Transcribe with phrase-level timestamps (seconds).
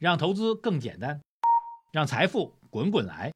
[0.00, 1.20] 让投资更简单，
[1.92, 3.30] 让财富滚滚来。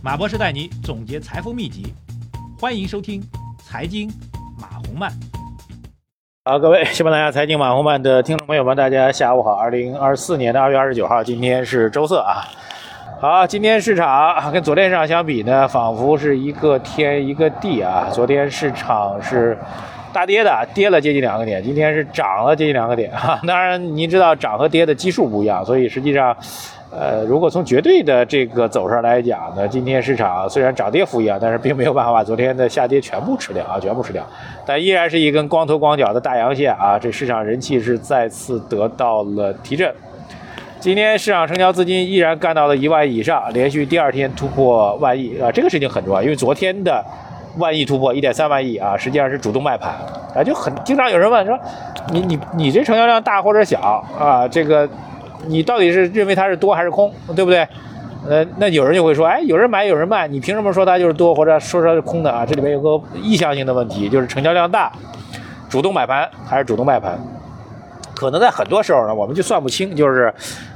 [0.00, 1.92] 马博士带你总结财富秘籍，
[2.60, 3.20] 欢迎收听
[3.58, 4.08] 《财经
[4.56, 5.10] 马红漫》。
[6.44, 9.52] 好，各位喜马拉雅财经马红漫的听众朋友们，大家下午好。
[9.52, 12.46] 二零二四年的二月二十九号，今天是周四啊。
[13.18, 18.08] 好，今天市场跟昨天市场相比呢，仿佛是一个天一个地啊。
[18.12, 19.56] 昨天市场是。
[20.12, 23.38] 大跌的，跌了接近两个点，今天是涨了接近两个点哈。
[23.46, 26.36] 当然，您知道涨和跌的基数不一样，所以实际上，
[26.90, 34.26] 呃，如果从绝对的这个走势来讲呢，今天市场虽然涨跌幅一样，但是并没有办法把昨天的下跌全部吃掉啊，全部吃掉，
[34.66, 36.98] 但依然是一根光头光脚的大阳线啊。
[36.98, 39.94] 这市场人气是再次得到了提振，
[40.80, 47.04] 今天市场成交资金依然干到了一万亿以上，连续第二天突破万亿啊，这个事情很重要，因为昨天的。
[47.58, 49.92] 万亿突破一点三万亿啊，实际上是主动卖盘
[50.36, 51.58] 啊，就很经常有人问说，
[52.12, 53.80] 你你你这成交量大或者小
[54.16, 54.88] 啊，这个
[55.48, 57.66] 你到底是认为它是多还是空，对不对？
[58.28, 62.46] 呃，那有人就会说，哎，有人买有人卖，你凭什么说它就是多或者说它是空的啊？
[62.46, 64.92] 这里面有个意向性的问题，就是成交量大，
[65.68, 67.18] 主动买盘还是主动卖盘？
[68.20, 70.30] 可能在很多时候呢，我们就算不清，就是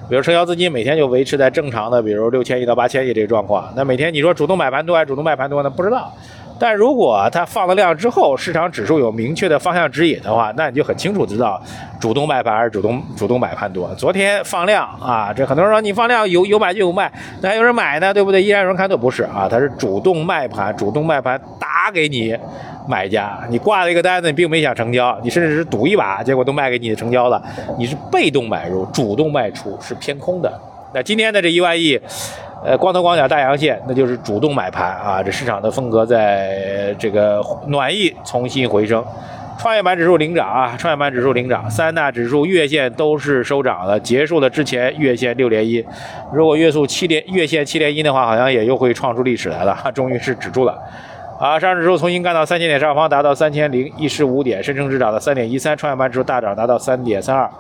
[0.08, 5.68] 比如成交资金每天就维持在正常的，比如六千亿到八千亿这个状况，那每天你说主动买盘多还是主动卖盘多呢？
[5.68, 6.10] 不知道。
[6.58, 11.60] 但如果它放了量之后，市场指数有明确的方向指引的话，那你就很清楚知道
[12.00, 13.92] 主动卖盘还是主动主动买盘多。
[13.96, 18.42] 昨天放量啊，这很多人说你放量有有买就有卖，那还有人买呢，对不对？
[18.42, 22.36] 依然有人看多，不是啊，它是主动卖盘，主动卖盘打给你
[22.88, 27.42] 买家，你挂了一个单子，你并没想成交，你甚至是赌一把，结果都卖给你的成交了，
[27.78, 30.52] 你是被动买入，主动卖出是偏空的。
[30.94, 32.00] 那今天的这一万亿。
[32.64, 35.22] 呃，光头光脚大阳线，那就是主动买盘啊！
[35.22, 39.04] 这市场的风格在这个暖意重新回升，
[39.58, 40.74] 创业板指数领涨啊！
[40.78, 45.84] 创业板指数领涨，三大指数月线都是收涨的，结束了之前月线六连阴。
[46.32, 50.82] 如果月速七连月线七连阴的话，好像也又会创出历史来了， 终于是止住了。
[51.38, 57.50] 啊，上证指数重新干到三千点上方，达到三千零一十五点，深成指涨到三点一三，创业板指数大涨达到三点三二。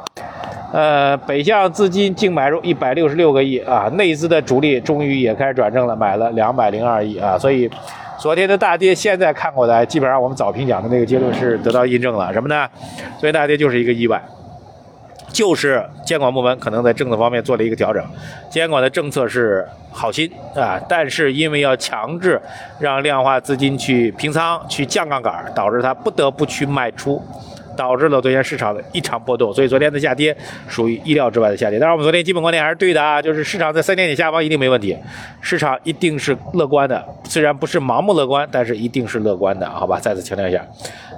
[0.74, 7.70] 呃，北向资金净买入一百六十六个亿啊，内资的主力终于也开始转正了，买了两百零二亿啊，所以
[8.18, 12.68] 昨天的大跌现在看过来，基本上我们早评讲的那个结论是得到印证了，什么呢？
[13.20, 14.20] 所以大跌就是一个意外，
[15.28, 18.04] 就是监管部门可能在政策方面做了一个调整，
[18.50, 22.42] 监管的政策是好心啊，但是因为要强制
[22.80, 27.22] 让量化资金去平仓、去降杠杆，导致它不得不去卖出。
[27.76, 30.36] 导致了昨天市场的一场波动，所以昨天的下跌
[30.68, 31.78] 属于意料之外的下跌。
[31.78, 34.96] 但是我们昨天基本观点还是对的啊，就是市场在三千点下方一定没问题，
[35.40, 39.98] 市场一定是乐观的，虽然不是盲目乐观，但是一定是乐观的，好吧？
[40.00, 40.64] 再次强调一下。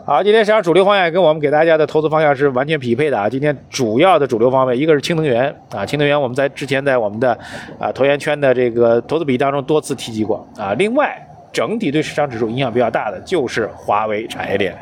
[0.04, 3.28] 好，今天市场主流方向跟我们给大家的投资方向是完全匹配的啊。
[3.28, 7.36] 今天主要的主流方面，一个是氢能源啊，氢能源我们在之前在我们的
[7.78, 10.72] 啊投研圈的这个投资比当中多次提及过啊。
[10.78, 11.20] 另外，
[11.52, 14.76] 整体对市场指数影响比较大的就是华为产业链。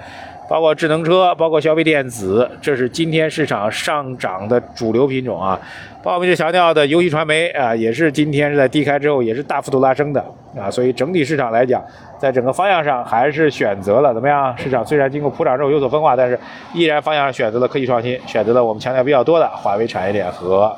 [0.48, 5.58] 包括智能车，包括消费电子，这是今天市场上涨的主流品种啊。
[6.02, 10.22] 包括我们强调的游戏传媒啊，也是今天是在低开之后也是大幅度拉升的
[10.54, 10.70] 啊。
[10.70, 11.82] 所以整体市场来讲，
[12.18, 14.54] 在整个方向上还是选择了怎么样？
[14.58, 16.38] 市场虽然经过普涨之后有所分化，但是
[16.74, 20.70] 依然方向上选择了科技创新，选择了我们强调比较多的华为产业链和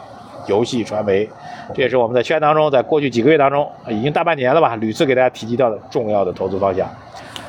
[0.47, 1.28] 游戏传媒。
[1.75, 6.88] 这也是我们在圈当中，在过去几个月当中，已经大半年了吧，屡次给大家提及到的重要的投资方向。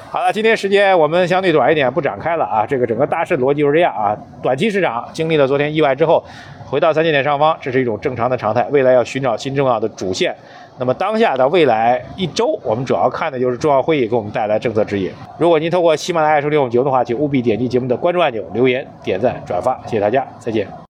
[0.10, 2.66] 好了，今天时间我们相对短一点，不展开了啊。
[2.66, 4.18] 这个整个大势逻辑就是这样啊。
[4.42, 6.24] 短期市场经历了昨天意外之后，
[6.66, 8.66] 回到三千点上方，这是一种正常的常态。
[8.72, 10.34] 未来要寻找新重要的主线。
[10.80, 15.12] 那么当下到未来一周，我们主要看的就是重要会议给我们带来政策指引。
[15.38, 20.68] 如果您透过喜马拉雅收听我们节目的话，请务必点击节目的关注按钮、留言、点赞、转发，谢谢大家，再见。